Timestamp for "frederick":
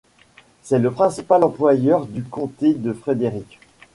2.91-3.59